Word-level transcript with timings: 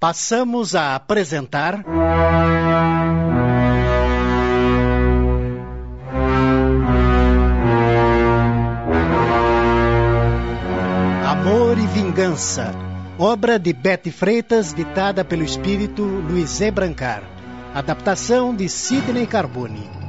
passamos 0.00 0.74
a 0.74 0.94
apresentar. 0.94 1.84
Amor 11.26 11.78
e 11.78 11.86
Vingança, 11.88 12.74
obra 13.18 13.58
de 13.58 13.74
Betty 13.74 14.10
Freitas, 14.10 14.72
ditada 14.72 15.22
pelo 15.22 15.44
espírito 15.44 16.02
Luiz 16.02 16.58
E. 16.62 16.70
Brancar. 16.70 17.22
Adaptação 17.74 18.56
de 18.56 18.70
Sidney 18.70 19.26
Carbone. 19.26 19.99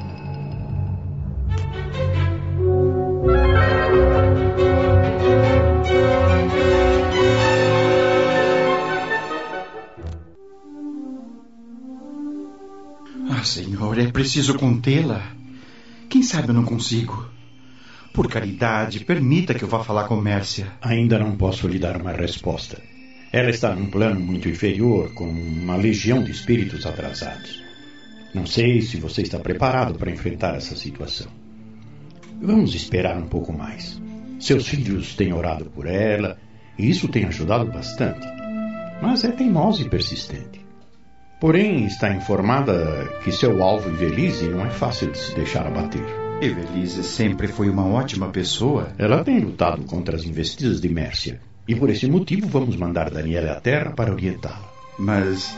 Senhor, 13.81 13.97
é 13.97 14.11
preciso 14.11 14.53
contê-la. 14.59 15.33
Quem 16.07 16.21
sabe 16.21 16.49
eu 16.49 16.53
não 16.53 16.63
consigo. 16.63 17.27
Por 18.13 18.29
caridade, 18.29 19.03
permita 19.03 19.55
que 19.55 19.63
eu 19.63 19.67
vá 19.67 19.83
falar 19.83 20.07
com 20.07 20.17
Mércia. 20.17 20.71
Ainda 20.81 21.17
não 21.17 21.35
posso 21.35 21.67
lhe 21.67 21.79
dar 21.79 21.99
uma 21.99 22.11
resposta. 22.11 22.79
Ela 23.31 23.49
está 23.49 23.73
num 23.73 23.89
plano 23.89 24.19
muito 24.19 24.47
inferior, 24.47 25.11
com 25.15 25.27
uma 25.27 25.75
legião 25.77 26.23
de 26.23 26.29
espíritos 26.29 26.85
atrasados. 26.85 27.63
Não 28.35 28.45
sei 28.45 28.81
se 28.81 28.97
você 28.97 29.23
está 29.23 29.39
preparado 29.39 29.97
para 29.97 30.11
enfrentar 30.11 30.55
essa 30.55 30.75
situação. 30.75 31.31
Vamos 32.39 32.75
esperar 32.75 33.17
um 33.17 33.27
pouco 33.27 33.51
mais. 33.51 33.99
Seus 34.39 34.67
filhos 34.67 35.15
têm 35.15 35.33
orado 35.33 35.65
por 35.65 35.87
ela, 35.87 36.37
e 36.77 36.87
isso 36.87 37.07
tem 37.07 37.25
ajudado 37.25 37.71
bastante. 37.71 38.27
Mas 39.01 39.23
é 39.23 39.31
teimosa 39.31 39.81
e 39.81 39.89
persistente. 39.89 40.60
Porém, 41.41 41.87
está 41.87 42.13
informada 42.13 43.17
que 43.23 43.31
seu 43.31 43.63
alvo 43.63 43.89
Evelise 43.89 44.47
não 44.47 44.63
é 44.63 44.69
fácil 44.69 45.11
de 45.11 45.17
se 45.17 45.33
deixar 45.33 45.65
abater. 45.65 46.05
Evelise 46.39 47.03
sempre 47.03 47.47
foi 47.47 47.67
uma 47.67 47.83
ótima 47.83 48.29
pessoa. 48.29 48.93
Ela 48.95 49.23
tem 49.23 49.39
lutado 49.39 49.83
contra 49.85 50.15
as 50.15 50.23
investidas 50.23 50.79
de 50.79 50.87
Mércia. 50.87 51.41
E 51.67 51.73
por 51.73 51.89
esse 51.89 52.05
motivo 52.05 52.47
vamos 52.47 52.75
mandar 52.75 53.09
Daniela 53.09 53.53
à 53.53 53.59
Terra 53.59 53.89
para 53.89 54.11
orientá-la. 54.11 54.71
Mas 54.99 55.57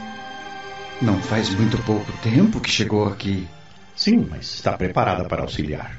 não 1.02 1.22
faz 1.22 1.54
muito 1.54 1.78
pouco 1.80 2.10
tempo 2.24 2.62
que 2.62 2.70
chegou 2.70 3.06
aqui. 3.06 3.46
Sim, 3.94 4.26
mas 4.30 4.54
está 4.54 4.78
preparada 4.78 5.26
para 5.26 5.42
auxiliar. 5.42 5.98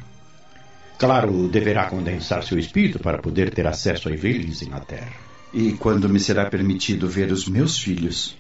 Claro, 0.97 1.47
deverá 1.47 1.91
condensar 1.91 2.43
seu 2.43 2.59
espírito 2.59 3.01
para 3.01 3.19
poder 3.19 3.51
ter 3.51 3.67
acesso 3.67 4.09
a 4.09 4.13
Evelise 4.13 4.67
na 4.67 4.81
Terra. 4.81 5.13
E 5.53 5.73
quando 5.73 6.09
me 6.09 6.19
será 6.19 6.47
permitido 6.47 7.07
ver 7.07 7.31
os 7.31 7.47
meus 7.47 7.79
filhos? 7.79 8.35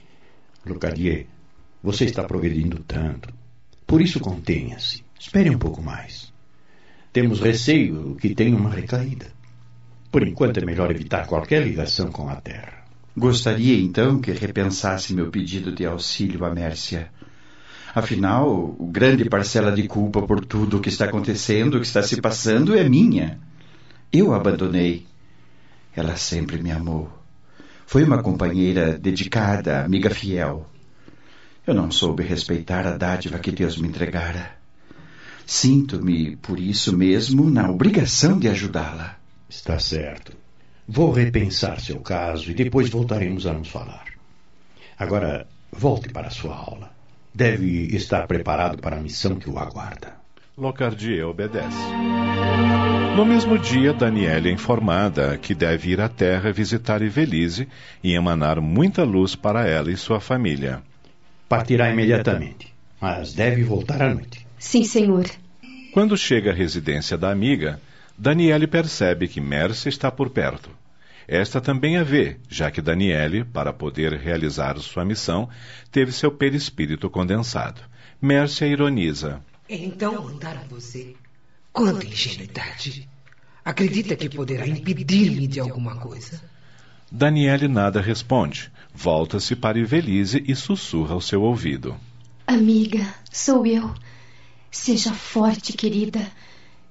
Lucadier, 0.65 1.27
você 1.85 2.07
está 2.07 2.25
progredindo 2.25 2.83
tanto. 2.89 3.29
Por 3.87 4.01
isso 4.01 4.19
contenha-se. 4.19 5.05
Espere 5.21 5.51
um 5.51 5.59
pouco 5.59 5.83
mais. 5.83 6.33
Temos 7.13 7.41
receio 7.41 8.17
que 8.19 8.35
tenha 8.35 8.57
uma 8.57 8.71
recaída. 8.71 9.27
Por 10.11 10.27
enquanto 10.27 10.57
é 10.57 10.65
melhor 10.65 10.91
evitar 10.91 11.27
qualquer 11.27 11.63
ligação 11.63 12.11
com 12.11 12.27
a 12.31 12.37
Terra. 12.37 12.87
Gostaria 13.15 13.79
então 13.79 14.19
que 14.19 14.33
repensasse 14.33 15.13
meu 15.15 15.31
pedido 15.31 15.73
de 15.73 15.85
auxílio 15.85 16.47
a 16.47 16.55
Mércia. 16.55 17.11
Afinal, 17.95 18.75
grande 18.81 19.27
parcela 19.27 19.71
de 19.71 19.87
culpa 19.87 20.23
por 20.23 20.43
tudo 20.43 20.79
o 20.79 20.81
que 20.81 20.89
está 20.89 21.05
acontecendo, 21.05 21.75
o 21.75 21.81
que 21.81 21.87
está 21.87 22.03
se 22.03 22.19
passando, 22.19 22.75
é 22.75 22.89
minha. 22.89 23.39
Eu 24.11 24.33
a 24.33 24.37
abandonei. 24.37 25.07
Ela 25.95 26.17
sempre 26.17 26.63
me 26.63 26.73
amou. 26.73 27.13
Foi 27.87 28.03
uma 28.05 28.23
companheira 28.23 28.99
dedicada, 28.99 29.85
amiga 29.85 30.09
fiel. 30.09 30.67
Eu 31.67 31.73
não 31.73 31.91
soube 31.91 32.23
respeitar 32.23 32.87
a 32.87 32.97
dádiva 32.97 33.39
que 33.39 33.51
Deus 33.51 33.79
me 33.79 33.89
entregara. 33.89 34.53
Sinto-me, 35.47 36.37
por 36.37 36.61
isso 36.61 36.95
mesmo, 36.97 37.51
na 37.51 37.71
obrigação 37.71 38.39
de 38.39 38.49
ajudá-la. 38.49 39.17
Está 39.49 39.79
certo. 39.79 40.33
Vou 40.87 41.11
repensar 41.11 41.81
seu 41.81 42.01
caso 42.01 42.51
e 42.51 42.55
depois 42.55 42.91
voltaremos 42.91 43.47
a 43.47 43.55
nos 43.55 43.69
falar. 43.69 44.05
Agora, 44.99 45.47
volte 45.73 46.11
para 46.11 46.29
a 46.29 46.31
sua 46.31 46.55
aula. 46.55 46.91
Deve 47.35 47.87
estar 47.97 48.27
preparado 48.27 48.79
para 48.79 48.97
a 48.97 49.01
missão 49.01 49.37
que 49.37 49.49
o 49.49 49.59
aguarda. 49.59 50.15
Locardier 50.57 51.27
obedece. 51.27 51.83
No 53.17 53.25
mesmo 53.25 53.59
dia, 53.59 53.95
Daniela 53.95 54.49
é 54.49 54.53
informada 54.53 55.39
que 55.39 55.55
deve 55.55 55.91
ir 55.91 56.01
à 56.01 56.09
Terra 56.09 56.53
visitar 56.53 57.01
Evelise 57.01 57.67
e 58.03 58.13
emanar 58.15 58.61
muita 58.61 59.03
luz 59.03 59.35
para 59.35 59.67
ela 59.67 59.91
e 59.91 59.97
sua 59.97 60.21
família. 60.21 60.83
Partirá 61.49 61.91
imediatamente, 61.91 62.73
mas 63.01 63.33
deve 63.33 63.63
voltar 63.63 64.03
à 64.03 64.13
noite. 64.15 64.47
Sim, 64.59 64.85
senhor. 64.85 65.29
Quando 65.93 66.17
chega 66.17 66.51
à 66.51 66.55
residência 66.55 67.17
da 67.17 67.31
amiga, 67.31 67.81
Daniele 68.17 68.67
percebe 68.67 69.29
que 69.29 69.41
Mércia 69.41 69.89
está 69.89 70.11
por 70.11 70.31
perto. 70.31 70.71
Esta 71.27 71.61
também 71.61 71.97
a 71.97 72.03
vê, 72.03 72.37
já 72.49 72.71
que 72.71 72.83
Daniele, 72.83 73.45
para 73.45 73.73
poder 73.73 74.13
realizar 74.13 74.77
sua 74.79 75.05
missão, 75.05 75.49
teve 75.91 76.13
seu 76.13 76.31
perispírito 76.31 77.09
condensado. 77.09 77.81
Mércia 78.21 78.67
ironiza. 78.67 79.43
Então 79.69 80.23
mandaram 80.23 80.63
você. 80.69 81.15
Quanta 81.73 82.07
ingenuidade! 82.07 83.09
Acredita 83.65 84.15
que 84.15 84.29
poderá 84.29 84.67
impedir-me 84.67 85.47
de 85.47 85.59
alguma 85.59 85.97
coisa? 85.97 86.43
Daniele 87.17 87.69
nada 87.69 88.01
responde. 88.01 88.73
Volta-se 88.93 89.55
para 89.55 89.79
Evelise 89.79 90.43
e 90.49 90.57
sussurra 90.57 91.15
ao 91.15 91.21
seu 91.21 91.43
ouvido. 91.43 91.95
Amiga, 92.45 93.07
sou 93.31 93.65
eu. 93.65 93.95
Seja 94.69 95.13
forte, 95.13 95.75
querida. 95.75 96.21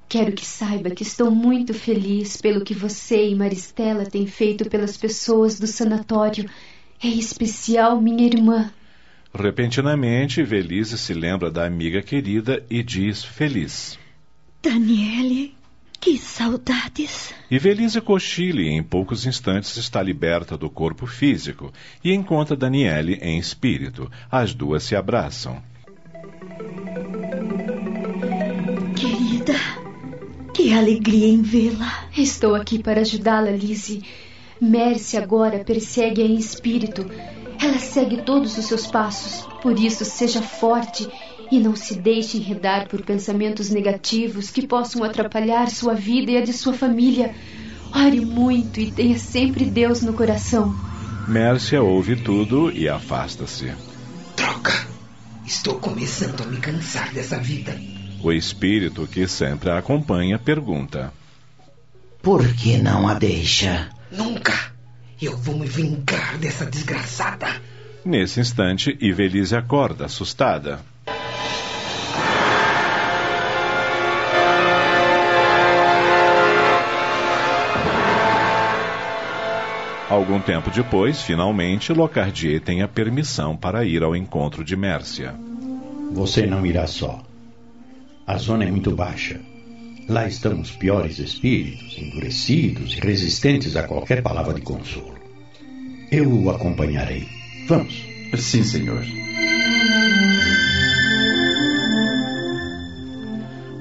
Quero 0.07 0.31
que 0.31 0.45
saiba 0.45 0.91
que 0.91 1.03
estou 1.03 1.29
muito 1.29 1.73
feliz 1.73 2.38
pelo 2.38 2.63
que 2.63 2.73
você 2.73 3.31
e 3.31 3.35
Maristela 3.35 4.06
têm 4.06 4.25
feito 4.25 4.69
pelas 4.69 4.95
pessoas 4.95 5.59
do 5.59 5.67
sanatório, 5.67 6.50
em 7.03 7.19
especial 7.19 8.00
minha 8.00 8.25
irmã. 8.25 8.72
Repentinamente, 9.33 10.39
Evelise 10.39 10.97
se 10.97 11.13
lembra 11.13 11.51
da 11.51 11.66
amiga 11.66 12.01
querida 12.01 12.66
e 12.69 12.81
diz 12.81 13.25
feliz. 13.25 14.00
Daniele, 14.62 15.53
que 16.03 16.18
saudades. 16.18 17.34
Evelise 17.50 18.02
cochila 18.02 18.59
e 18.59 18.68
em 18.68 18.84
poucos 18.84 19.25
instantes 19.25 19.78
está 19.78 20.03
liberta 20.03 20.58
do 20.58 20.69
corpo 20.69 21.08
físico 21.08 21.72
e 22.03 22.12
encontra 22.14 22.58
Daniele 22.58 23.18
em 23.22 23.40
espírito. 23.40 24.12
As 24.30 24.53
duas 24.53 24.84
se 24.84 24.97
abraçam. 24.97 25.63
Querida, 28.97 29.56
que 30.53 30.74
alegria 30.74 31.30
em 31.30 31.42
vê-la. 31.42 32.09
Estou 32.18 32.53
aqui 32.53 32.84
para 32.84 33.00
ajudá-la, 33.00 33.52
Lizzie. 33.52 34.03
Mercy 34.59 35.16
agora 35.16 35.63
persegue-a 35.63 36.25
em 36.25 36.36
espírito. 36.36 37.09
Ela 37.58 37.80
segue 37.80 38.24
todos 38.24 38.58
os 38.58 38.66
seus 38.66 38.86
passos. 38.88 39.47
Por 39.62 39.80
isso, 39.80 40.03
seja 40.03 40.42
forte 40.42 41.08
e 41.53 41.59
não 41.59 41.75
se 41.75 41.94
deixe 41.94 42.38
enredar 42.38 42.88
por 42.88 43.03
pensamentos 43.03 43.69
negativos 43.69 44.50
que 44.50 44.66
possam 44.66 45.03
atrapalhar 45.03 45.69
sua 45.69 45.94
vida 45.94 46.31
e 46.31 46.38
a 46.38 46.41
de 46.41 46.52
sua 46.52 46.74
família. 46.74 47.36
Ore 47.96 48.22
muito 48.22 48.80
e 48.80 48.91
tenha 48.91 49.19
sempre 49.19 49.63
Deus 49.63 50.02
no 50.02 50.13
coração. 50.13 50.75
Mércia 51.28 51.80
ouve 51.84 52.16
tudo 52.16 52.72
e 52.72 52.90
afasta-se. 52.90 53.72
Troca! 54.36 54.88
Estou 55.46 55.75
começando 55.75 56.42
a 56.42 56.47
me 56.47 56.58
cansar 56.58 57.13
dessa 57.13 57.38
vida. 57.38 57.80
O 58.24 58.31
espírito 58.31 59.06
que 59.06 59.28
sempre 59.28 59.69
a 59.69 59.78
acompanha 59.78 60.40
pergunta: 60.40 61.13
Por 62.19 62.52
que 62.56 62.78
não 62.78 63.08
a 63.08 63.13
deixa? 63.13 63.90
Nunca! 64.12 64.74
Eu 65.22 65.38
vou 65.38 65.59
me 65.59 65.68
vingar 65.68 66.40
dessa 66.40 66.66
desgraçada. 66.66 67.46
Nesse 68.03 68.40
instante, 68.40 68.98
Ivelise 69.00 69.56
acorda, 69.56 70.06
assustada. 70.06 70.80
Algum 80.13 80.39
tempo 80.39 80.69
depois, 80.69 81.24
finalmente, 81.24 81.92
Locardier 81.92 82.62
tem 82.62 82.83
a 82.83 82.88
permissão 82.88 83.57
para 83.57 83.83
ir 83.83 84.04
ao 84.04 84.15
encontro 84.15 84.63
de 84.63 84.75
Mércia. 84.75 85.33
Você 86.12 86.45
não 86.45 86.63
irá 86.63 86.86
só. 86.86 87.19
A 88.27 88.38
zona 88.38 88.63
é 88.63 88.69
muito 88.69 88.92
baixa. 88.92 89.42
Lá 90.07 90.27
estão 90.27 90.62
os 90.62 90.69
piores 90.69 91.18
espíritos, 91.18 91.98
endurecidos 91.98 92.95
e 92.95 93.00
resistentes 93.00 93.75
a 93.75 93.88
qualquer 93.88 94.21
palavra 94.21 94.54
de 94.54 94.62
consolo. 94.62 95.15
Eu 96.12 96.31
o 96.31 96.51
acompanharei. 96.51 97.27
Vamos. 97.68 98.06
Sim, 98.38 98.62
senhor. 98.62 99.04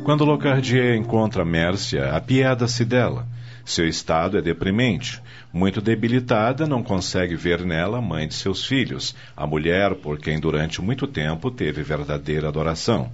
Quando 0.03 0.25
Locardier 0.25 0.97
encontra 0.97 1.45
Mércia, 1.45 2.17
apieda-se 2.17 2.87
dela. 2.87 3.27
Seu 3.65 3.87
estado 3.87 4.39
é 4.39 4.43
deprimente. 4.43 5.21
Muito 5.53 5.81
debilitada, 5.81 6.67
não 6.67 6.83
consegue 6.83 7.37
ver 7.37 7.65
nela 7.65 7.99
a 7.99 8.03
mãe 8.03 8.27
de 8.27 8.35
seus 8.35 8.65
filhos, 8.65 9.15
a 9.37 9.47
mulher 9.47 9.95
por 9.95 10.19
quem 10.19 10.41
durante 10.41 10.81
muito 10.81 11.07
tempo 11.07 11.51
teve 11.51 11.83
verdadeira 11.83 12.49
adoração. 12.49 13.11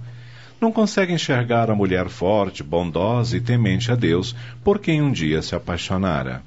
Não 0.59 0.71
consegue 0.71 1.13
enxergar 1.13 1.69
a 1.69 1.75
mulher 1.75 2.09
forte, 2.09 2.63
bondosa 2.63 3.37
e 3.37 3.41
temente 3.41 3.91
a 3.91 3.95
Deus, 3.95 4.35
por 4.63 4.79
quem 4.79 5.01
um 5.01 5.11
dia 5.11 5.41
se 5.41 5.55
apaixonara. 5.55 6.41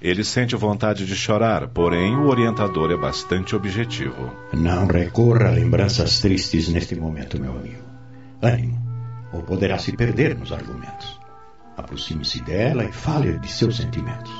Ele 0.00 0.22
sente 0.22 0.54
vontade 0.54 1.06
de 1.06 1.16
chorar, 1.16 1.68
porém 1.68 2.14
o 2.14 2.26
orientador 2.26 2.90
é 2.90 2.96
bastante 2.96 3.56
objetivo. 3.56 4.30
Não 4.52 4.86
recorra 4.86 5.48
a 5.48 5.50
lembranças 5.50 6.20
tristes 6.20 6.68
neste 6.68 6.94
momento, 6.94 7.40
meu 7.40 7.52
amigo. 7.52 7.82
Ânimo, 8.42 8.78
ou 9.32 9.42
poderá 9.42 9.78
se 9.78 9.96
perder 9.96 10.36
nos 10.36 10.52
argumentos. 10.52 11.25
Aproxime-se 11.76 12.40
dela 12.42 12.84
e 12.84 12.92
fale 12.92 13.38
de 13.38 13.48
seus 13.48 13.76
sentimentos. 13.76 14.32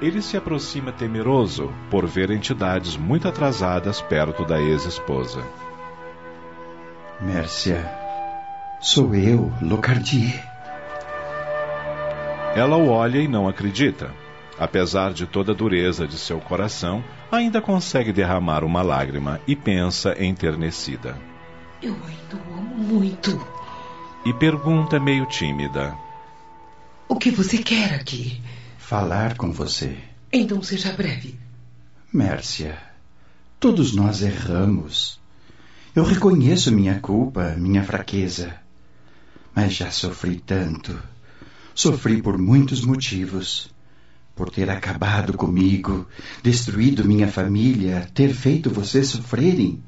Ele 0.00 0.20
se 0.20 0.36
aproxima 0.36 0.92
temeroso 0.92 1.72
por 1.90 2.06
ver 2.06 2.30
entidades 2.30 2.96
muito 2.96 3.26
atrasadas 3.26 4.02
perto 4.02 4.44
da 4.44 4.60
ex-esposa. 4.60 5.42
Mércia, 7.20 7.90
sou 8.78 9.14
eu, 9.14 9.50
Locardier. 9.62 10.44
Ela 12.54 12.76
o 12.76 12.88
olha 12.90 13.18
e 13.18 13.26
não 13.26 13.48
acredita. 13.48 14.10
Apesar 14.58 15.12
de 15.12 15.26
toda 15.26 15.52
a 15.52 15.54
dureza 15.54 16.06
de 16.06 16.18
seu 16.18 16.40
coração, 16.40 17.02
ainda 17.32 17.60
consegue 17.60 18.12
derramar 18.12 18.64
uma 18.64 18.82
lágrima 18.82 19.40
e 19.46 19.56
pensa 19.56 20.14
enternecida. 20.22 21.16
Eu 21.82 21.92
ainda 21.92 22.36
o 22.36 22.54
amo 22.54 22.74
muito. 22.74 23.30
E 24.24 24.32
pergunta 24.32 24.98
meio 24.98 25.26
tímida: 25.26 25.96
O 27.08 27.16
que 27.16 27.30
você 27.30 27.58
quer 27.58 27.94
aqui? 27.94 28.40
Falar 28.78 29.36
com 29.36 29.52
você. 29.52 29.98
Então 30.32 30.62
seja 30.62 30.92
breve. 30.92 31.38
Mércia, 32.12 32.78
todos 33.60 33.94
nós 33.94 34.22
erramos. 34.22 35.20
Eu 35.94 36.04
reconheço 36.04 36.72
minha 36.72 36.98
culpa, 36.98 37.54
minha 37.58 37.84
fraqueza. 37.84 38.54
Mas 39.54 39.74
já 39.74 39.90
sofri 39.90 40.36
tanto. 40.36 40.98
Sofri 41.74 42.22
por 42.22 42.38
muitos 42.38 42.82
motivos. 42.82 43.70
Por 44.34 44.50
ter 44.50 44.68
acabado 44.70 45.34
comigo, 45.34 46.06
destruído 46.42 47.04
minha 47.04 47.28
família, 47.28 48.10
ter 48.14 48.34
feito 48.34 48.70
vocês 48.70 49.08
sofrerem. 49.08 49.82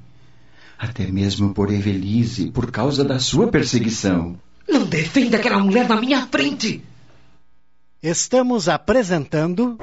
Até 0.79 1.07
mesmo 1.07 1.53
por 1.53 1.73
Evelise, 1.73 2.51
por 2.53 2.71
causa 2.71 3.05
da 3.05 3.19
sua 3.19 3.49
perseguição. 3.49 4.39
Não 4.69 4.85
defenda 4.85 5.39
aquela 5.39 5.59
mulher 5.59 5.89
na 5.89 6.01
minha 6.01 6.27
frente! 6.27 6.85
Estamos 8.01 8.69
apresentando. 8.69 9.77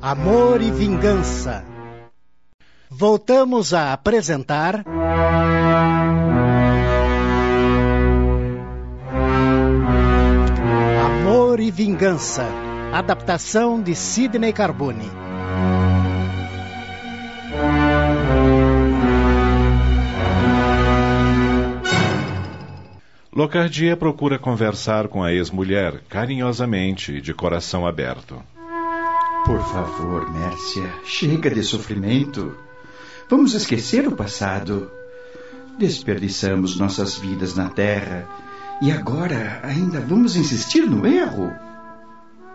Amor 0.00 0.62
e 0.62 0.70
Vingança. 0.70 1.64
Voltamos 2.88 3.74
a 3.74 3.92
apresentar. 3.92 4.84
Amor 11.04 11.58
e 11.58 11.72
Vingança. 11.72 12.46
Adaptação 12.92 13.82
de 13.82 13.96
Sidney 13.96 14.52
Carbone. 14.52 15.10
Locardia 23.36 23.94
procura 23.98 24.38
conversar 24.38 25.08
com 25.08 25.22
a 25.22 25.30
ex-mulher 25.30 26.00
carinhosamente 26.08 27.12
e 27.12 27.20
de 27.20 27.34
coração 27.34 27.86
aberto. 27.86 28.42
Por 29.44 29.60
favor, 29.60 30.32
Mércia, 30.32 30.90
chega 31.04 31.50
de 31.50 31.62
sofrimento. 31.62 32.56
Vamos 33.28 33.52
esquecer 33.52 34.08
o 34.08 34.16
passado. 34.16 34.90
Desperdiçamos 35.78 36.78
nossas 36.78 37.18
vidas 37.18 37.54
na 37.54 37.68
terra 37.68 38.26
e 38.80 38.90
agora 38.90 39.60
ainda 39.62 40.00
vamos 40.00 40.34
insistir 40.34 40.88
no 40.88 41.06
erro? 41.06 41.52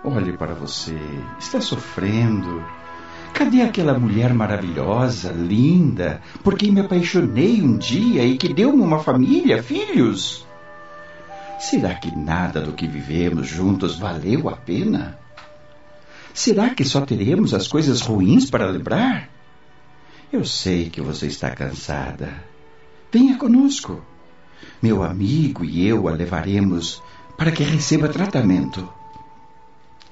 Olhe 0.04 0.36
para 0.36 0.56
você, 0.56 0.98
está 1.38 1.62
sofrendo. 1.62 2.66
Cadê 3.36 3.62
aquela 3.62 4.00
mulher 4.00 4.33
maravilhosa, 4.33 5.31
linda, 5.31 6.24
por 6.44 6.57
quem 6.57 6.72
me 6.72 6.81
apaixonei 6.81 7.62
um 7.62 7.78
dia 7.78 8.25
e 8.25 8.36
que 8.36 8.51
deu-me 8.51 8.81
uma 8.81 8.98
família, 8.98 9.62
filhos? 9.62 10.50
Será 11.61 11.93
que 11.93 12.13
nada 12.13 12.59
do 12.59 12.73
que 12.73 12.87
vivemos 12.87 13.47
juntos 13.47 13.95
valeu 13.95 14.49
a 14.49 14.57
pena? 14.57 15.19
Será 16.33 16.71
que 16.71 16.83
só 16.83 17.01
teremos 17.01 17.53
as 17.53 17.67
coisas 17.67 18.01
ruins 18.01 18.49
para 18.49 18.65
lembrar? 18.65 19.29
Eu 20.33 20.43
sei 20.43 20.89
que 20.89 20.99
você 20.99 21.27
está 21.27 21.51
cansada. 21.51 22.33
Venha 23.13 23.37
conosco. 23.37 24.03
Meu 24.81 25.03
amigo 25.03 25.63
e 25.63 25.85
eu 25.85 26.07
a 26.07 26.11
levaremos 26.11 26.99
para 27.37 27.51
que 27.51 27.61
receba 27.61 28.09
tratamento. 28.09 28.89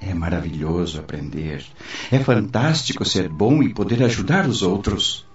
É 0.00 0.14
maravilhoso 0.14 1.00
aprender. 1.00 1.66
É 2.12 2.20
fantástico 2.20 3.04
ser 3.04 3.28
bom 3.28 3.60
e 3.60 3.74
poder 3.74 4.04
ajudar 4.04 4.46
os 4.46 4.62
outros. 4.62 5.26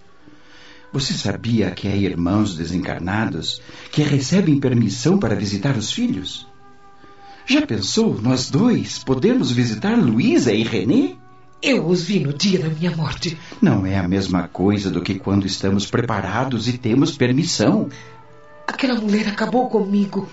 Você 0.95 1.13
sabia 1.13 1.71
que 1.71 1.89
há 1.89 1.95
irmãos 1.97 2.55
desencarnados 2.55 3.61
que 3.91 4.01
recebem 4.01 4.61
permissão 4.61 5.17
para 5.19 5.35
visitar 5.35 5.75
os 5.75 5.91
filhos? 5.91 6.47
Já 7.45 7.67
pensou 7.67 8.21
nós 8.21 8.49
dois 8.49 8.97
podemos 8.99 9.51
visitar 9.51 9.97
Luísa 9.97 10.53
e 10.53 10.63
René? 10.63 11.17
Eu 11.61 11.85
os 11.85 12.03
vi 12.03 12.21
no 12.21 12.31
dia 12.31 12.59
da 12.59 12.69
minha 12.69 12.95
morte. 12.95 13.37
Não 13.61 13.85
é 13.85 13.97
a 13.97 14.07
mesma 14.07 14.47
coisa 14.47 14.89
do 14.89 15.01
que 15.01 15.15
quando 15.15 15.45
estamos 15.45 15.85
preparados 15.85 16.65
e 16.69 16.77
temos 16.77 17.17
permissão. 17.17 17.89
Aquela 18.65 18.95
mulher 18.95 19.27
acabou 19.27 19.67
comigo. 19.67 20.29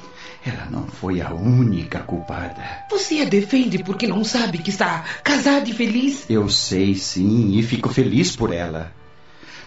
Ela 0.47 0.69
não 0.70 0.87
foi 0.87 1.20
a 1.20 1.35
única 1.35 1.99
culpada. 2.05 2.62
Você 2.88 3.20
a 3.20 3.25
defende 3.25 3.82
porque 3.82 4.06
não 4.06 4.23
sabe 4.23 4.58
que 4.58 4.70
está 4.70 5.05
casada 5.25 5.69
e 5.69 5.73
feliz? 5.73 6.25
Eu 6.31 6.49
sei, 6.49 6.94
sim, 6.94 7.58
e 7.58 7.65
fico 7.65 7.88
feliz 7.88 8.37
por 8.37 8.55
ela. 8.55 9.02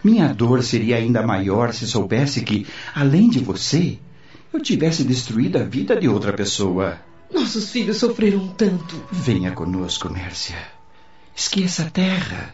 Minha 0.06 0.32
dor 0.32 0.62
seria 0.62 0.98
ainda 0.98 1.26
maior 1.26 1.74
se 1.74 1.88
soubesse 1.88 2.44
que, 2.44 2.68
além 2.94 3.28
de 3.28 3.40
você, 3.40 3.98
eu 4.54 4.62
tivesse 4.62 5.04
destruído 5.04 5.58
a 5.58 5.64
vida 5.64 6.00
de 6.00 6.08
outra 6.08 6.32
pessoa. 6.32 7.00
Nossos 7.34 7.72
filhos 7.72 7.98
sofreram 7.98 8.50
tanto. 8.50 9.02
Venha 9.12 9.52
conosco, 9.52 10.08
Mércia. 10.14 10.58
Esqueça 11.36 11.86
a 11.86 11.90
terra. 11.90 12.54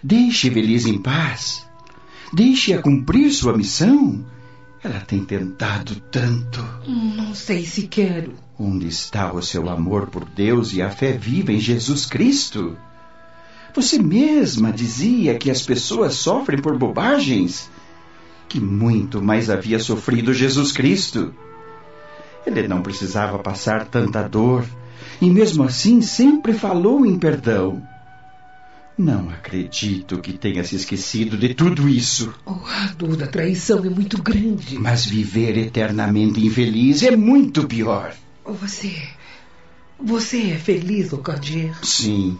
Deixe 0.00 0.48
Belize 0.48 0.88
em 0.88 1.02
paz. 1.02 1.66
Deixe-a 2.32 2.80
cumprir 2.80 3.32
sua 3.32 3.56
missão. 3.56 4.24
Ela 4.80 5.00
tem 5.00 5.24
tentado 5.24 5.96
tanto. 6.12 6.64
Não 6.86 7.34
sei 7.34 7.66
se 7.66 7.88
quero. 7.88 8.32
Onde 8.56 8.86
está 8.86 9.32
o 9.32 9.42
seu 9.42 9.68
amor 9.68 10.06
por 10.06 10.24
Deus 10.24 10.72
e 10.72 10.80
a 10.80 10.88
fé 10.88 11.10
viva 11.10 11.50
em 11.50 11.58
Jesus 11.58 12.06
Cristo? 12.06 12.78
Você 13.76 13.98
mesma 13.98 14.72
dizia 14.72 15.34
que 15.36 15.50
as 15.50 15.60
pessoas 15.60 16.14
sofrem 16.14 16.58
por 16.58 16.78
bobagens. 16.78 17.70
Que 18.48 18.58
muito 18.58 19.20
mais 19.20 19.50
havia 19.50 19.78
sofrido 19.78 20.32
Jesus 20.32 20.72
Cristo. 20.72 21.34
Ele 22.46 22.66
não 22.66 22.80
precisava 22.80 23.38
passar 23.38 23.84
tanta 23.84 24.26
dor 24.26 24.64
e, 25.20 25.28
mesmo 25.28 25.62
assim, 25.62 26.00
sempre 26.00 26.54
falou 26.54 27.04
em 27.04 27.18
perdão. 27.18 27.86
Não 28.96 29.28
acredito 29.28 30.20
que 30.20 30.32
tenha 30.32 30.64
se 30.64 30.76
esquecido 30.76 31.36
de 31.36 31.52
tudo 31.52 31.86
isso. 31.86 32.32
Oh, 32.46 32.52
a 32.52 32.94
dor 32.96 33.14
da 33.14 33.26
traição 33.26 33.84
é 33.84 33.90
muito 33.90 34.22
grande. 34.22 34.78
Mas 34.78 35.04
viver 35.04 35.58
eternamente 35.58 36.40
infeliz 36.40 37.02
é 37.02 37.14
muito 37.14 37.68
pior. 37.68 38.14
Você. 38.42 38.96
Você 40.00 40.52
é 40.52 40.56
feliz, 40.56 41.10
Locardier? 41.10 41.76
Sim. 41.82 42.38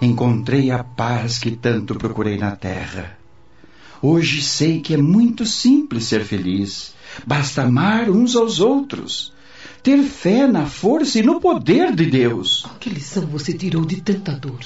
Encontrei 0.00 0.70
a 0.70 0.82
paz 0.82 1.38
que 1.38 1.52
tanto 1.52 1.94
procurei 1.94 2.36
na 2.36 2.56
terra. 2.56 3.18
Hoje 4.00 4.42
sei 4.42 4.80
que 4.80 4.94
é 4.94 4.96
muito 4.96 5.46
simples 5.46 6.04
ser 6.04 6.24
feliz. 6.24 6.92
Basta 7.24 7.62
amar 7.62 8.10
uns 8.10 8.34
aos 8.34 8.58
outros. 8.58 9.32
Ter 9.82 10.02
fé 10.02 10.46
na 10.46 10.66
força 10.66 11.18
e 11.18 11.22
no 11.22 11.40
poder 11.40 11.94
de 11.94 12.06
Deus. 12.06 12.66
Que 12.80 12.90
lição 12.90 13.26
você 13.26 13.52
tirou 13.52 13.84
de 13.84 14.00
tanta 14.00 14.32
dor? 14.32 14.60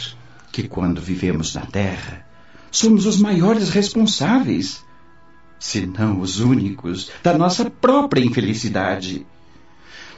Que 0.50 0.66
quando 0.66 1.02
vivemos 1.02 1.54
na 1.54 1.66
terra, 1.66 2.26
somos 2.70 3.04
os 3.04 3.18
maiores 3.18 3.70
responsáveis, 3.70 4.82
se 5.58 5.86
não 5.86 6.20
os 6.20 6.40
únicos, 6.40 7.10
da 7.22 7.36
nossa 7.36 7.68
própria 7.68 8.24
infelicidade. 8.24 9.26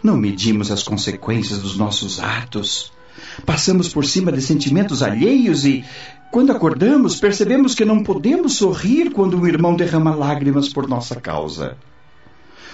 Não 0.02 0.16
medimos 0.16 0.70
as 0.70 0.82
consequências 0.82 1.60
dos 1.60 1.76
nossos 1.76 2.20
atos. 2.20 2.92
Passamos 3.44 3.88
por 3.88 4.04
cima 4.04 4.32
de 4.32 4.42
sentimentos 4.42 5.02
alheios 5.02 5.64
e, 5.64 5.84
quando 6.30 6.52
acordamos, 6.52 7.18
percebemos 7.18 7.74
que 7.74 7.84
não 7.84 8.02
podemos 8.02 8.54
sorrir 8.54 9.10
quando 9.10 9.38
um 9.38 9.46
irmão 9.46 9.74
derrama 9.74 10.14
lágrimas 10.14 10.68
por 10.68 10.88
nossa 10.88 11.16
causa. 11.16 11.76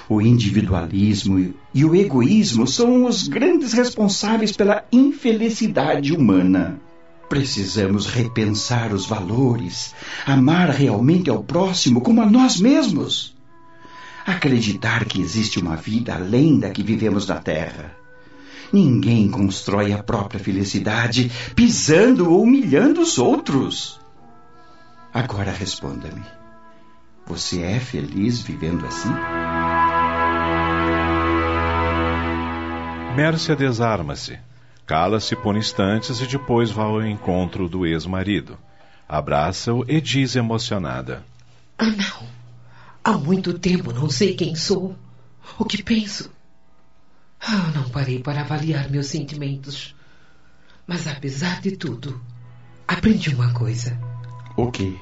O 0.08 0.20
individualismo 0.20 1.54
e 1.72 1.84
o 1.84 1.94
egoísmo 1.94 2.66
são 2.66 3.06
os 3.06 3.26
grandes 3.26 3.72
responsáveis 3.72 4.52
pela 4.52 4.84
infelicidade 4.92 6.12
humana. 6.12 6.78
Precisamos 7.28 8.06
repensar 8.06 8.92
os 8.92 9.06
valores, 9.06 9.94
amar 10.26 10.68
realmente 10.68 11.30
ao 11.30 11.42
próximo 11.42 12.02
como 12.02 12.20
a 12.20 12.26
nós 12.26 12.60
mesmos. 12.60 13.34
Acreditar 14.26 15.04
que 15.06 15.20
existe 15.20 15.58
uma 15.58 15.76
vida 15.76 16.14
além 16.14 16.58
da 16.58 16.70
que 16.70 16.82
vivemos 16.82 17.26
na 17.26 17.36
Terra. 17.36 18.03
Ninguém 18.74 19.30
constrói 19.30 19.92
a 19.92 20.02
própria 20.02 20.40
felicidade 20.40 21.30
pisando 21.54 22.28
ou 22.32 22.42
humilhando 22.42 23.02
os 23.02 23.18
outros. 23.18 24.00
Agora 25.12 25.52
responda-me. 25.52 26.24
Você 27.24 27.62
é 27.62 27.78
feliz 27.78 28.42
vivendo 28.42 28.84
assim? 28.84 29.14
Mércia 33.14 33.54
desarma-se. 33.54 34.40
Cala-se 34.84 35.36
por 35.36 35.56
instantes 35.56 36.20
e 36.20 36.26
depois 36.26 36.72
vai 36.72 36.86
ao 36.86 37.06
encontro 37.06 37.68
do 37.68 37.86
ex-marido. 37.86 38.58
Abraça-o 39.08 39.84
e 39.88 40.00
diz 40.00 40.34
emocionada: 40.34 41.24
Ah, 41.78 41.86
não. 41.86 42.26
Há 43.04 43.12
muito 43.12 43.56
tempo 43.56 43.92
não 43.92 44.10
sei 44.10 44.34
quem 44.34 44.56
sou, 44.56 44.96
o 45.56 45.64
que 45.64 45.80
penso. 45.80 46.33
Ah, 47.46 47.70
não 47.74 47.90
parei 47.90 48.20
para 48.20 48.40
avaliar 48.40 48.90
meus 48.90 49.08
sentimentos. 49.08 49.94
Mas 50.86 51.06
apesar 51.06 51.60
de 51.60 51.76
tudo, 51.76 52.18
aprendi 52.88 53.34
uma 53.34 53.52
coisa. 53.52 53.98
O 54.56 54.70
quê? 54.70 54.96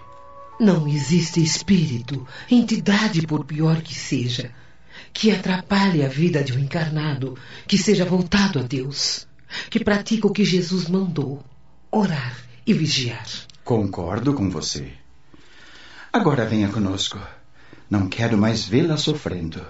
Não 0.58 0.88
existe 0.88 1.40
espírito, 1.40 2.26
entidade, 2.50 3.22
por 3.26 3.44
pior 3.44 3.80
que 3.80 3.94
seja, 3.94 4.50
que 5.12 5.30
atrapalhe 5.30 6.04
a 6.04 6.08
vida 6.08 6.42
de 6.42 6.52
um 6.52 6.58
encarnado 6.58 7.38
que 7.66 7.78
seja 7.78 8.04
voltado 8.04 8.58
a 8.58 8.62
Deus, 8.62 9.26
que 9.70 9.82
pratica 9.82 10.26
o 10.26 10.32
que 10.32 10.44
Jesus 10.44 10.88
mandou: 10.88 11.44
orar 11.90 12.36
e 12.66 12.72
vigiar. 12.72 13.26
Concordo 13.62 14.34
com 14.34 14.50
você. 14.50 14.92
Agora 16.12 16.44
venha 16.44 16.68
conosco. 16.68 17.20
Não 17.88 18.08
quero 18.08 18.36
mais 18.36 18.64
vê-la 18.64 18.96
sofrendo. 18.96 19.64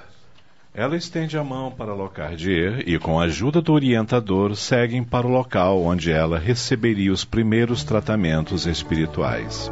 Ela 0.74 0.96
estende 0.96 1.36
a 1.36 1.44
mão 1.44 1.70
para 1.70 1.92
Locardier 1.92 2.82
e, 2.86 2.98
com 2.98 3.20
a 3.20 3.24
ajuda 3.24 3.60
do 3.60 3.74
orientador, 3.74 4.56
seguem 4.56 5.04
para 5.04 5.26
o 5.26 5.30
local 5.30 5.82
onde 5.82 6.10
ela 6.10 6.38
receberia 6.38 7.12
os 7.12 7.26
primeiros 7.26 7.84
tratamentos 7.84 8.66
espirituais. 8.66 9.70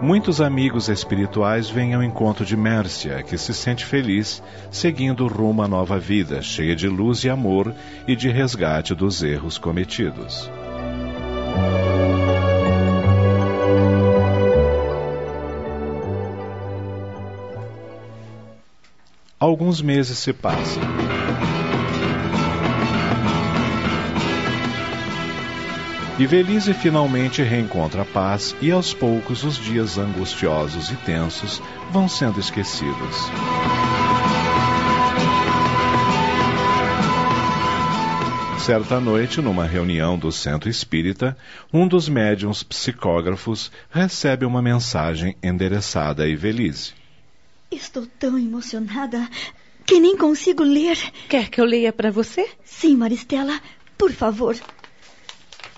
Muitos 0.00 0.40
amigos 0.40 0.88
espirituais 0.88 1.68
vêm 1.68 1.94
ao 1.94 2.02
encontro 2.02 2.44
de 2.44 2.56
Mércia, 2.56 3.24
que 3.24 3.36
se 3.36 3.52
sente 3.52 3.84
feliz, 3.84 4.40
seguindo 4.70 5.26
rumo 5.26 5.62
à 5.62 5.66
nova 5.66 5.98
vida, 5.98 6.40
cheia 6.42 6.76
de 6.76 6.86
luz 6.86 7.24
e 7.24 7.28
amor 7.28 7.74
e 8.06 8.14
de 8.14 8.28
resgate 8.28 8.94
dos 8.94 9.20
erros 9.20 9.58
cometidos. 9.58 10.48
Alguns 19.38 19.82
meses 19.82 20.16
se 20.16 20.32
passam. 20.32 20.82
E 26.18 26.26
Velise 26.26 26.72
finalmente 26.72 27.42
reencontra 27.42 28.00
a 28.00 28.04
paz 28.06 28.56
e 28.62 28.70
aos 28.70 28.94
poucos 28.94 29.44
os 29.44 29.56
dias 29.56 29.98
angustiosos 29.98 30.90
e 30.90 30.96
tensos 30.96 31.60
vão 31.90 32.08
sendo 32.08 32.40
esquecidos. 32.40 33.30
Certa 38.58 38.98
noite, 38.98 39.42
numa 39.42 39.66
reunião 39.66 40.18
do 40.18 40.32
centro 40.32 40.70
espírita, 40.70 41.36
um 41.70 41.86
dos 41.86 42.08
médiums 42.08 42.62
psicógrafos 42.62 43.70
recebe 43.90 44.46
uma 44.46 44.62
mensagem 44.62 45.36
endereçada 45.42 46.22
a 46.22 46.26
Ivelise. 46.26 47.05
Estou 47.76 48.06
tão 48.06 48.38
emocionada 48.38 49.28
que 49.84 50.00
nem 50.00 50.16
consigo 50.16 50.62
ler. 50.62 50.96
Quer 51.28 51.50
que 51.50 51.60
eu 51.60 51.64
leia 51.66 51.92
para 51.92 52.10
você? 52.10 52.48
Sim, 52.64 52.96
Maristela, 52.96 53.60
por 53.98 54.10
favor. 54.12 54.56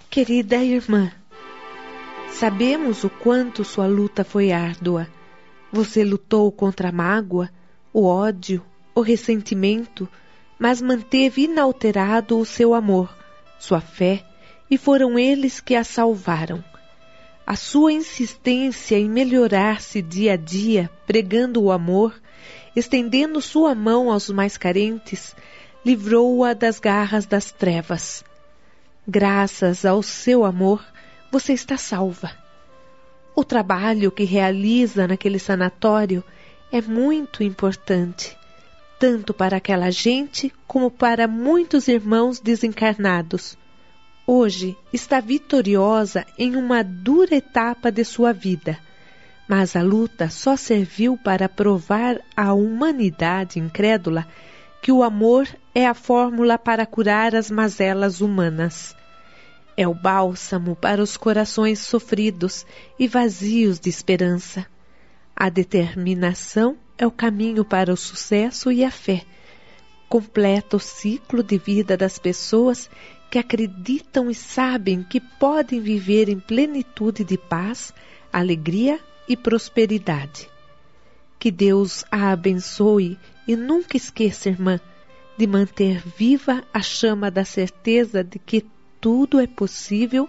Querida 0.09 0.63
irmã, 0.63 1.11
sabemos 2.31 3.03
o 3.03 3.11
quanto 3.11 3.65
sua 3.65 3.89
luta 3.89 4.23
foi 4.23 4.53
árdua. 4.53 5.09
Você 5.73 6.05
lutou 6.05 6.53
contra 6.53 6.91
a 6.91 6.93
mágoa, 6.93 7.51
o 7.93 8.05
ódio, 8.05 8.65
o 8.95 9.01
ressentimento, 9.01 10.09
mas 10.57 10.81
manteve 10.81 11.47
inalterado 11.47 12.39
o 12.39 12.45
seu 12.45 12.75
amor, 12.75 13.13
sua 13.59 13.81
fé, 13.81 14.25
e 14.71 14.79
foram 14.79 15.19
eles 15.19 15.61
que 15.61 15.75
a 15.75 15.83
salvaram. 15.83 16.63
A 17.51 17.57
sua 17.57 17.95
insistência 17.95 18.99
em 18.99 19.09
melhorar-se 19.09 20.03
dia 20.03 20.35
a 20.35 20.37
dia, 20.37 20.91
pregando 21.07 21.63
o 21.63 21.73
amor, 21.73 22.15
estendendo 22.77 23.41
sua 23.41 23.75
mão 23.75 24.13
aos 24.13 24.29
mais 24.29 24.59
carentes, 24.59 25.35
livrou-a 25.83 26.53
das 26.53 26.79
garras 26.79 27.25
das 27.25 27.51
trevas. 27.51 28.23
Graças 29.09 29.87
ao 29.87 30.03
seu 30.03 30.45
amor, 30.45 30.85
você 31.33 31.55
está 31.55 31.79
salva. 31.79 32.31
O 33.35 33.43
trabalho 33.43 34.13
que 34.13 34.25
realiza 34.25 35.09
naquele 35.09 35.39
sanatório 35.39 36.23
é 36.71 36.83
muito 36.83 37.43
importante, 37.43 38.37
tanto 39.01 39.33
para 39.33 39.57
aquela 39.57 39.91
gente 39.91 40.53
como 40.67 40.91
para 40.91 41.27
muitos 41.27 41.89
irmãos 41.89 42.41
desencarnados. 42.41 43.57
Hoje 44.31 44.77
está 44.93 45.21
vitoriosa 45.21 46.27
em 46.37 46.55
uma 46.55 46.85
dura 46.85 47.35
etapa 47.35 47.91
de 47.91 48.05
sua 48.05 48.31
vida, 48.31 48.79
mas 49.49 49.75
a 49.75 49.81
luta 49.81 50.29
só 50.29 50.55
serviu 50.55 51.17
para 51.17 51.49
provar 51.49 52.21
à 52.37 52.53
humanidade 52.53 53.59
incrédula 53.59 54.29
que 54.83 54.93
o 54.93 55.03
amor 55.03 55.49
é 55.75 55.87
a 55.87 55.95
fórmula 55.95 56.59
para 56.59 56.85
curar 56.85 57.35
as 57.35 57.51
mazelas 57.51 58.21
humanas. 58.21 58.95
É 59.75 59.89
o 59.89 59.95
bálsamo 59.95 60.77
para 60.77 61.03
os 61.03 61.17
corações 61.17 61.79
sofridos 61.79 62.67
e 62.99 63.09
vazios 63.09 63.81
de 63.81 63.89
esperança. 63.89 64.67
A 65.35 65.49
determinação 65.49 66.77
é 66.99 67.07
o 67.07 67.11
caminho 67.11 67.65
para 67.65 67.95
o 67.95 67.97
sucesso 67.97 68.71
e 68.71 68.85
a 68.85 68.91
fé. 68.91 69.23
Completa 70.07 70.77
o 70.77 70.81
ciclo 70.81 71.43
de 71.43 71.57
vida 71.57 71.97
das 71.97 72.19
pessoas 72.19 72.91
que 73.31 73.39
acreditam 73.39 74.31
e 74.31 74.35
sabem 74.35 75.03
que 75.03 75.21
podem 75.21 75.81
viver 75.81 76.29
em 76.29 76.39
plenitude 76.39 77.25
de 77.25 77.37
paz, 77.37 77.93
alegria 78.33 78.99
e 79.29 79.37
prosperidade. 79.37 80.49
Que 81.39 81.51
Deus 81.51 82.05
a 82.11 82.33
abençoe 82.33 83.19
e 83.47 83.55
nunca 83.55 83.97
esqueça, 83.97 84.49
irmã, 84.49 84.81
de 85.37 85.47
manter 85.47 86.03
viva 86.17 86.65
a 86.73 86.81
chama 86.81 87.31
da 87.31 87.45
certeza 87.45 88.25
de 88.25 88.39
que 88.39 88.65
tudo 89.01 89.39
é 89.39 89.47
possível 89.47 90.29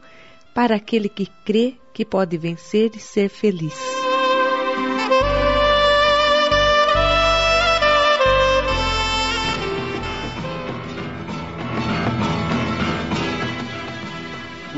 para 0.53 0.75
aquele 0.75 1.09
que 1.09 1.25
crê 1.45 1.75
que 1.93 2.05
pode 2.05 2.37
vencer 2.37 2.91
e 2.95 2.99
ser 2.99 3.29
feliz. 3.29 3.73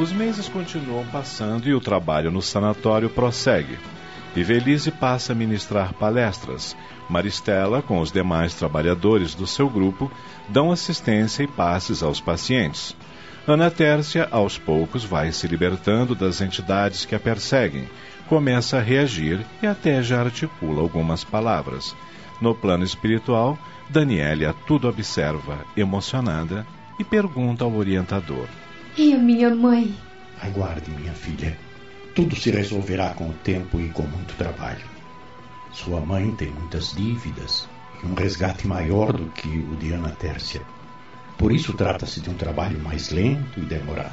Os 0.01 0.11
meses 0.11 0.49
continuam 0.49 1.05
passando 1.05 1.69
e 1.69 1.75
o 1.75 1.79
trabalho 1.79 2.31
no 2.31 2.41
sanatório 2.41 3.07
prossegue. 3.07 3.77
Ivelise 4.35 4.89
passa 4.89 5.31
a 5.31 5.35
ministrar 5.35 5.93
palestras. 5.93 6.75
Maristela, 7.07 7.83
com 7.83 7.99
os 7.99 8.11
demais 8.11 8.55
trabalhadores 8.55 9.35
do 9.35 9.45
seu 9.45 9.69
grupo, 9.69 10.11
dão 10.49 10.71
assistência 10.71 11.43
e 11.43 11.47
passes 11.47 12.01
aos 12.01 12.19
pacientes. 12.19 12.95
Ana 13.47 13.69
Tércia, 13.69 14.27
aos 14.31 14.57
poucos, 14.57 15.03
vai 15.03 15.31
se 15.31 15.47
libertando 15.47 16.15
das 16.15 16.41
entidades 16.41 17.05
que 17.05 17.13
a 17.13 17.19
perseguem, 17.19 17.87
começa 18.27 18.77
a 18.77 18.81
reagir 18.81 19.45
e 19.61 19.67
até 19.67 20.01
já 20.01 20.21
articula 20.21 20.81
algumas 20.81 21.23
palavras. 21.23 21.95
No 22.41 22.55
plano 22.55 22.83
espiritual, 22.83 23.55
Daniela 23.87 24.55
tudo 24.65 24.89
observa, 24.89 25.59
emocionada, 25.77 26.65
e 26.97 27.03
pergunta 27.03 27.63
ao 27.63 27.75
orientador: 27.75 28.47
E 28.97 29.13
a 29.13 29.17
minha 29.17 29.49
mãe? 29.55 29.95
Aguarde, 30.41 30.91
minha 30.91 31.13
filha. 31.13 31.57
Tudo 32.13 32.35
se 32.35 32.51
resolverá 32.51 33.13
com 33.13 33.29
o 33.29 33.33
tempo 33.33 33.79
e 33.79 33.87
com 33.89 34.03
muito 34.03 34.35
trabalho. 34.35 34.85
Sua 35.71 36.01
mãe 36.01 36.29
tem 36.35 36.49
muitas 36.49 36.91
dívidas 36.93 37.69
e 38.03 38.05
um 38.05 38.13
resgate 38.13 38.67
maior 38.67 39.13
do 39.13 39.27
que 39.27 39.47
o 39.47 39.77
de 39.77 39.93
Ana 39.93 40.09
Tércia. 40.09 40.61
Por 41.37 41.53
isso 41.53 41.73
trata-se 41.73 42.19
de 42.19 42.29
um 42.29 42.33
trabalho 42.33 42.79
mais 42.81 43.09
lento 43.11 43.59
e 43.59 43.61
demorado. 43.61 44.11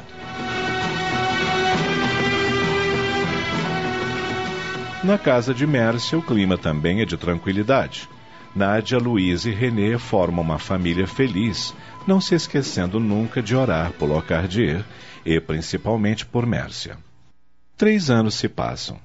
Na 5.03 5.19
casa 5.19 5.53
de 5.53 5.67
Mércia, 5.67 6.17
o 6.19 6.23
clima 6.23 6.57
também 6.57 7.01
é 7.01 7.05
de 7.05 7.17
tranquilidade. 7.17 8.09
Nádia, 8.55 8.99
Luiz 8.99 9.45
e 9.45 9.51
Renê 9.51 9.99
formam 9.99 10.43
uma 10.43 10.59
família 10.59 11.07
feliz, 11.07 11.75
não 12.07 12.21
se 12.21 12.35
esquecendo 12.35 12.99
nunca 12.99 13.43
de 13.43 13.55
orar 13.55 13.93
por 13.93 14.09
Locardier 14.09 14.85
e 15.25 15.39
principalmente 15.41 16.25
por 16.25 16.47
Mércia. 16.47 16.97
Três 17.77 18.11
anos 18.11 18.35
se 18.35 18.49
passam. 18.49 18.99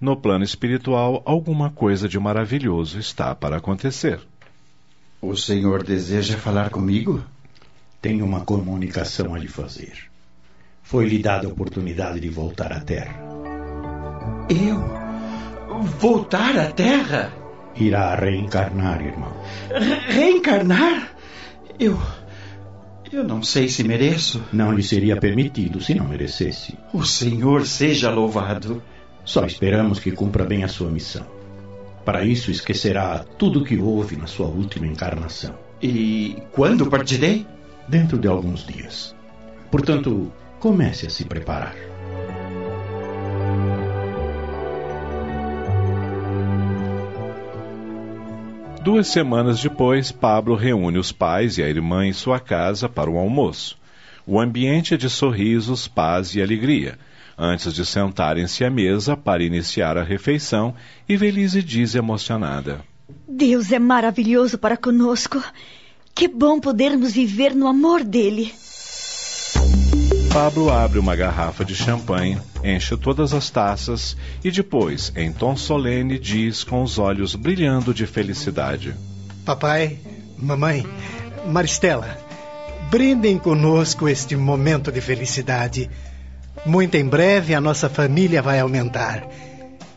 No 0.00 0.16
plano 0.16 0.42
espiritual, 0.42 1.22
alguma 1.24 1.70
coisa 1.70 2.08
de 2.08 2.18
maravilhoso 2.18 2.98
está 2.98 3.36
para 3.36 3.58
acontecer. 3.58 4.18
O 5.20 5.36
senhor 5.36 5.84
deseja 5.84 6.36
falar 6.36 6.70
comigo? 6.70 7.22
Tenho 8.02 8.24
uma 8.24 8.40
comunicação 8.40 9.32
a 9.32 9.38
lhe 9.38 9.46
fazer. 9.46 9.92
Foi-lhe 10.82 11.20
dada 11.20 11.46
a 11.46 11.50
oportunidade 11.50 12.18
de 12.18 12.28
voltar 12.28 12.72
à 12.72 12.80
Terra. 12.80 13.14
Eu? 14.50 14.82
Voltar 16.00 16.58
à 16.58 16.72
Terra? 16.72 17.32
Irá 17.76 18.16
reencarnar, 18.16 19.00
irmão. 19.00 19.32
Re 19.70 20.14
reencarnar? 20.14 21.14
Eu. 21.78 21.96
Eu 23.12 23.22
não 23.22 23.40
sei 23.40 23.68
se 23.68 23.84
mereço. 23.84 24.42
Não 24.52 24.72
lhe 24.72 24.82
seria 24.82 25.16
permitido 25.16 25.80
se 25.80 25.94
não 25.94 26.08
merecesse. 26.08 26.76
O 26.92 27.04
Senhor 27.04 27.64
seja 27.64 28.10
louvado. 28.10 28.82
Só 29.24 29.46
esperamos 29.46 30.00
que 30.00 30.10
cumpra 30.10 30.44
bem 30.44 30.64
a 30.64 30.68
sua 30.68 30.90
missão. 30.90 31.24
Para 32.04 32.24
isso, 32.24 32.50
esquecerá 32.50 33.24
tudo 33.38 33.60
o 33.60 33.64
que 33.64 33.76
houve 33.78 34.16
na 34.16 34.26
sua 34.26 34.48
última 34.48 34.88
encarnação. 34.88 35.54
E 35.80 36.42
quando 36.50 36.90
partirei? 36.90 37.46
Dentro 37.88 38.18
de 38.18 38.28
alguns 38.28 38.64
dias. 38.66 39.14
Portanto, 39.70 40.32
comece 40.58 41.06
a 41.06 41.10
se 41.10 41.24
preparar. 41.24 41.74
Duas 48.82 49.06
semanas 49.06 49.60
depois, 49.60 50.10
Pablo 50.10 50.54
reúne 50.54 50.98
os 50.98 51.12
pais 51.12 51.58
e 51.58 51.62
a 51.62 51.68
irmã 51.68 52.04
em 52.04 52.12
sua 52.12 52.40
casa 52.40 52.88
para 52.88 53.10
o 53.10 53.18
almoço. 53.18 53.78
O 54.26 54.40
ambiente 54.40 54.94
é 54.94 54.96
de 54.96 55.08
sorrisos, 55.08 55.86
paz 55.86 56.34
e 56.34 56.42
alegria 56.42 56.98
antes 57.36 57.72
de 57.72 57.84
sentarem-se 57.84 58.64
à 58.64 58.70
mesa 58.70 59.16
para 59.16 59.42
iniciar 59.42 59.96
a 59.96 60.02
refeição, 60.02 60.74
e 61.08 61.16
Velise 61.16 61.62
diz 61.62 61.94
emocionada: 61.94 62.80
Deus 63.26 63.72
é 63.72 63.78
maravilhoso 63.78 64.58
para 64.58 64.76
conosco. 64.76 65.42
Que 66.14 66.28
bom 66.28 66.60
podermos 66.60 67.12
viver 67.12 67.54
no 67.54 67.66
amor 67.66 68.04
dele. 68.04 68.54
Pablo 70.32 70.70
abre 70.70 70.98
uma 70.98 71.14
garrafa 71.14 71.64
de 71.64 71.74
champanhe, 71.74 72.38
enche 72.64 72.96
todas 72.96 73.34
as 73.34 73.50
taças 73.50 74.16
e 74.42 74.50
depois, 74.50 75.12
em 75.14 75.30
tom 75.30 75.56
solene, 75.56 76.18
diz 76.18 76.64
com 76.64 76.82
os 76.82 76.98
olhos 76.98 77.34
brilhando 77.34 77.92
de 77.92 78.06
felicidade: 78.06 78.94
Papai, 79.44 79.98
mamãe, 80.38 80.86
Maristela, 81.46 82.18
brindem 82.90 83.38
conosco 83.38 84.08
este 84.08 84.34
momento 84.36 84.90
de 84.90 85.00
felicidade 85.00 85.90
muito 86.64 86.94
em 86.94 87.04
breve 87.04 87.54
a 87.54 87.60
nossa 87.60 87.88
família 87.88 88.40
vai 88.40 88.60
aumentar. 88.60 89.26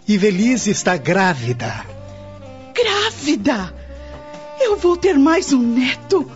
E 0.07 0.17
Velise 0.17 0.72
está 0.72 0.98
grávida. 0.98 1.86
Grávida? 2.74 3.85
Eu 4.65 4.75
vou 4.77 4.98
ter 4.98 5.15
mais 5.15 5.53
um 5.53 5.62
neto. 5.62 6.27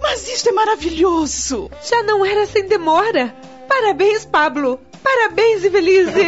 Mas 0.00 0.28
isso 0.28 0.48
é 0.48 0.52
maravilhoso. 0.52 1.68
Já 1.82 2.04
não 2.04 2.24
era 2.24 2.46
sem 2.46 2.68
demora. 2.68 3.34
Parabéns, 3.68 4.24
Pablo. 4.24 4.78
Parabéns, 5.02 5.64
Ivelise. 5.64 6.12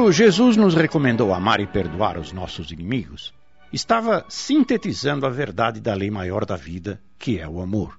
Quando 0.06 0.14
Jesus 0.14 0.56
nos 0.56 0.76
recomendou 0.76 1.34
amar 1.34 1.60
e 1.60 1.66
perdoar 1.66 2.20
os 2.20 2.32
nossos 2.32 2.72
inimigos, 2.72 3.34
estava 3.74 4.24
sintetizando 4.30 5.26
a 5.26 5.32
verdade 5.32 5.80
da 5.80 5.96
lei 5.96 6.12
maior 6.12 6.46
da 6.46 6.56
vida, 6.56 7.02
que 7.18 7.40
é 7.40 7.48
o 7.48 7.60
amor. 7.60 7.98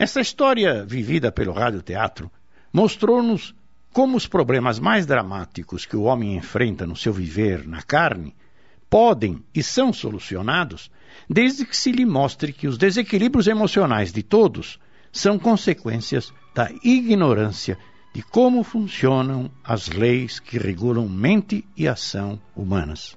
Essa 0.00 0.20
história 0.20 0.84
vivida 0.84 1.30
pelo 1.30 1.52
radioteatro 1.52 2.28
mostrou-nos 2.72 3.54
como 3.92 4.16
os 4.16 4.26
problemas 4.26 4.80
mais 4.80 5.06
dramáticos 5.06 5.86
que 5.86 5.96
o 5.96 6.02
homem 6.02 6.34
enfrenta 6.34 6.84
no 6.84 6.96
seu 6.96 7.12
viver 7.12 7.68
na 7.68 7.82
carne 7.82 8.34
podem 8.90 9.44
e 9.54 9.62
são 9.62 9.92
solucionados 9.92 10.90
desde 11.30 11.64
que 11.64 11.76
se 11.76 11.92
lhe 11.92 12.04
mostre 12.04 12.52
que 12.52 12.66
os 12.66 12.76
desequilíbrios 12.76 13.46
emocionais 13.46 14.12
de 14.12 14.24
todos 14.24 14.76
são 15.12 15.38
consequências 15.38 16.34
da 16.52 16.68
ignorância 16.82 17.78
de 18.16 18.22
como 18.22 18.62
funcionam 18.62 19.50
as 19.62 19.88
leis 19.88 20.40
que 20.40 20.56
regulam 20.56 21.06
mente 21.06 21.62
e 21.76 21.86
ação 21.86 22.40
humanas. 22.56 23.14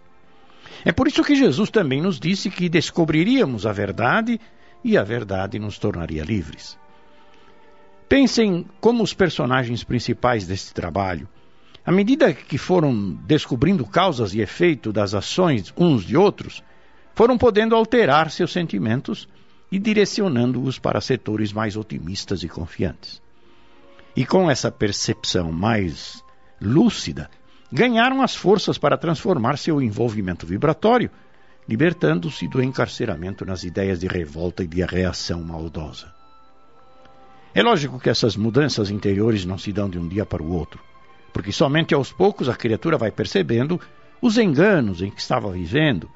É 0.83 0.91
por 0.91 1.07
isso 1.07 1.23
que 1.23 1.37
Jesus 1.37 1.69
também 1.69 2.01
nos 2.01 2.19
disse 2.19 2.49
que 2.49 2.67
descobriríamos 2.67 3.65
a 3.65 3.71
verdade 3.71 4.37
e 4.83 4.97
a 4.97 5.03
verdade 5.05 5.57
nos 5.57 5.79
tornaria 5.79 6.21
livres. 6.21 6.77
Pensem 8.09 8.65
como 8.81 9.01
os 9.01 9.13
personagens 9.13 9.85
principais 9.85 10.45
deste 10.45 10.73
trabalho, 10.73 11.29
à 11.85 11.93
medida 11.93 12.33
que 12.33 12.57
foram 12.57 13.17
descobrindo 13.25 13.85
causas 13.85 14.33
e 14.33 14.41
efeito 14.41 14.91
das 14.91 15.13
ações 15.13 15.73
uns 15.77 16.03
de 16.03 16.17
outros, 16.17 16.61
foram 17.15 17.37
podendo 17.37 17.73
alterar 17.73 18.29
seus 18.29 18.51
sentimentos 18.51 19.29
e 19.71 19.79
direcionando-os 19.79 20.77
para 20.77 20.99
setores 20.99 21.53
mais 21.53 21.77
otimistas 21.77 22.43
e 22.43 22.49
confiantes 22.49 23.21
e 24.19 24.25
com 24.25 24.51
essa 24.51 24.69
percepção 24.69 25.49
mais 25.49 26.21
lúcida, 26.59 27.29
ganharam 27.71 28.21
as 28.21 28.35
forças 28.35 28.77
para 28.77 28.97
transformar 28.97 29.57
seu 29.57 29.81
envolvimento 29.81 30.45
vibratório, 30.45 31.09
libertando-se 31.65 32.45
do 32.45 32.61
encarceramento 32.61 33.45
nas 33.45 33.63
ideias 33.63 34.01
de 34.01 34.07
revolta 34.07 34.61
e 34.61 34.67
de 34.67 34.83
reação 34.83 35.41
maldosa. 35.41 36.13
É 37.55 37.63
lógico 37.63 37.97
que 37.97 38.09
essas 38.09 38.35
mudanças 38.35 38.91
interiores 38.91 39.45
não 39.45 39.57
se 39.57 39.71
dão 39.71 39.89
de 39.89 39.97
um 39.97 40.05
dia 40.05 40.25
para 40.25 40.43
o 40.43 40.51
outro, 40.51 40.81
porque 41.31 41.53
somente 41.53 41.93
aos 41.93 42.11
poucos 42.11 42.49
a 42.49 42.57
criatura 42.57 42.97
vai 42.97 43.11
percebendo 43.11 43.79
os 44.21 44.37
enganos 44.37 45.01
em 45.01 45.09
que 45.09 45.21
estava 45.21 45.49
vivendo, 45.49 46.11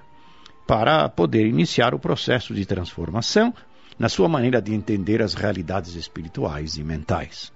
para 0.68 1.08
poder 1.08 1.48
iniciar 1.48 1.96
o 1.96 2.00
processo 2.00 2.54
de 2.54 2.66
transformação 2.66 3.54
na 3.98 4.10
sua 4.10 4.28
maneira 4.28 4.62
de 4.62 4.74
entender 4.74 5.22
as 5.22 5.36
realidades 5.36 5.96
espirituais 5.96 6.76
e 6.76 6.84
mentais. 6.84 7.53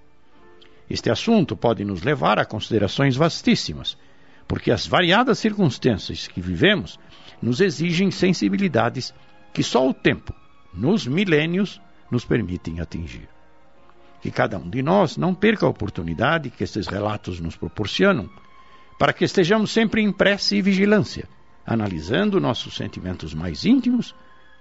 Este 0.90 1.10
assunto 1.10 1.56
pode 1.56 1.84
nos 1.84 2.04
levar 2.04 2.40
a 2.40 2.46
considerações 2.46 3.16
vastíssimas, 3.16 3.98
porque 4.48 4.72
as 4.72 4.88
variadas 4.88 5.40
circunstâncias 5.40 6.28
que 6.28 6.40
vivemos 6.40 6.98
nos 7.42 7.60
exigem 7.60 8.10
sensibilidades 8.10 9.14
que 9.54 9.62
só 9.62 9.88
o 9.88 9.94
tempo, 9.94 10.34
nos 10.74 11.06
milênios, 11.06 11.82
nos 12.10 12.24
permitem 12.24 12.80
atingir. 12.80 13.28
Que 14.22 14.32
cada 14.32 14.58
um 14.58 14.70
de 14.70 14.82
nós 14.82 15.18
não 15.18 15.36
perca 15.36 15.66
a 15.66 15.70
oportunidade 15.70 16.50
que 16.50 16.64
estes 16.64 16.88
relatos 16.88 17.40
nos 17.40 17.56
proporcionam, 17.56 18.30
para 18.98 19.14
que 19.14 19.26
estejamos 19.26 19.72
sempre 19.72 20.02
em 20.02 20.12
prece 20.12 20.56
e 20.56 20.62
vigilância, 20.62 21.28
analisando 21.66 22.40
nossos 22.40 22.76
sentimentos 22.76 23.34
mais 23.34 23.66
íntimos 23.66 24.16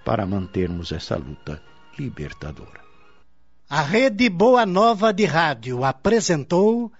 para 0.04 0.26
mantermos 0.26 0.92
essa 0.92 1.16
luta 1.16 1.62
libertadora. 1.98 2.85
A 3.68 3.82
Rede 3.82 4.28
Boa 4.28 4.64
Nova 4.64 5.12
de 5.12 5.24
Rádio 5.24 5.84
apresentou 5.84 6.92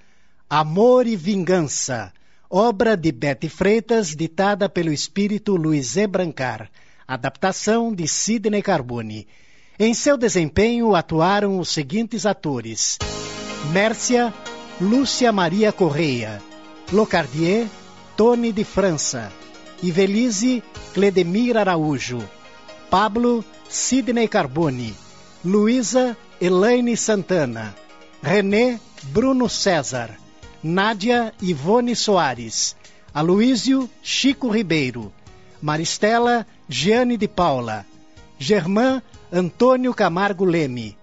Amor 0.51 1.07
e 1.07 1.15
Vingança, 1.15 2.13
obra 2.51 2.97
de 2.97 3.13
Bete 3.13 3.49
Freitas, 3.49 4.17
ditada 4.17 4.69
pelo 4.69 4.93
espírito 4.93 5.55
Luiz 5.55 5.97
E. 5.97 6.09
Brancar, 6.09 6.69
adaptação 7.07 7.95
de 7.95 8.09
Sidney 8.09 8.63
Carbone. 8.63 9.29
Em 9.79 9.95
seu 9.95 10.17
desempenho 10.17 10.97
atuaram 10.97 11.61
os 11.61 11.69
seguintes 11.69 12.27
atores: 12.27 12.99
Mércia, 13.73 14.35
Lúcia 14.81 15.31
Maria 15.31 15.71
Correia, 15.71 16.43
Locardier, 16.93 17.69
Tony 18.17 18.51
de 18.51 18.65
França, 18.65 19.33
Ivelise, 19.81 20.65
Cledemir 20.93 21.57
Araújo, 21.57 22.19
Pablo, 22.91 23.45
Sidney 23.69 24.27
Carbone, 24.27 24.97
Luísa, 25.45 26.17
Elaine 26.41 26.97
Santana, 26.97 27.75
René 28.23 28.79
Bruno 29.05 29.49
César, 29.49 30.19
Nádia 30.63 31.33
Ivone 31.41 31.95
Soares, 31.95 32.77
Aloísio 33.15 33.89
Chico 34.03 34.51
Ribeiro, 34.51 35.11
Maristela 35.63 36.47
Giane 36.69 37.17
de 37.17 37.27
Paula, 37.27 37.87
Germán 38.39 39.03
Antônio 39.33 39.95
Camargo 39.95 40.45
Leme, 40.45 40.97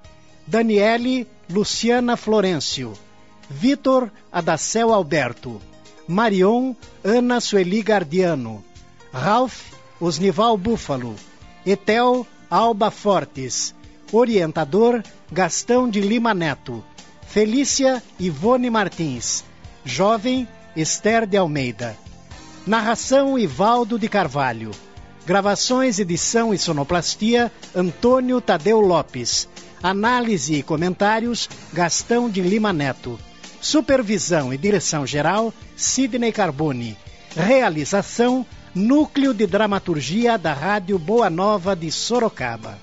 Daniele 0.46 1.26
Luciana 1.50 2.16
Florencio, 2.16 2.94
Vitor 3.50 4.12
Adacel 4.32 4.92
Alberto, 4.94 5.60
Marion 6.08 6.78
Ana 7.04 7.42
Sueli 7.42 7.82
Gardiano, 7.82 8.64
Ralph 9.12 9.74
Osnival 10.00 10.58
Búfalo, 10.58 11.16
Etel 11.66 12.28
Alba 12.52 12.92
Fortes, 12.92 13.74
Orientador 14.14 15.02
Gastão 15.32 15.90
de 15.90 16.00
Lima 16.00 16.36
Neto, 16.36 16.84
Felícia 17.26 18.02
Ivone 18.20 18.70
Martins, 18.70 19.44
Jovem 19.84 20.48
Esther 20.76 21.26
de 21.26 21.36
Almeida. 21.36 21.98
Narração 22.66 23.40
Ivaldo 23.40 23.98
de 23.98 24.08
Carvalho. 24.08 24.70
Gravações, 25.26 25.98
edição 25.98 26.54
e 26.54 26.60
sonoplastia 26.60 27.52
Antônio 27.76 28.40
Tadeu 28.40 28.80
Lopes. 28.80 29.50
Análise 29.82 30.56
e 30.56 30.64
comentários 30.64 31.50
Gastão 31.74 32.30
de 32.30 32.42
Lima 32.42 32.72
Neto. 32.72 33.20
Supervisão 33.60 34.54
e 34.54 34.58
direção 34.60 35.08
geral 35.08 35.52
Sidney 35.76 36.32
Carbone. 36.32 36.96
Realização 37.36 38.46
Núcleo 38.76 39.34
de 39.34 39.48
Dramaturgia 39.48 40.38
da 40.38 40.54
Rádio 40.54 41.00
Boa 41.00 41.32
Nova 41.32 41.76
de 41.76 41.92
Sorocaba. 41.92 42.78